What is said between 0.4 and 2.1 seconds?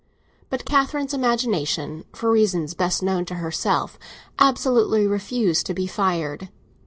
But Catherine's imagination,